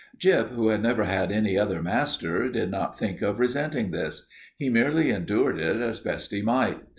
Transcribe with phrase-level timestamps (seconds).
[0.17, 4.25] Gyp, who had never had any other master, did not think of resenting this.
[4.57, 6.81] He merely endured it as best he might.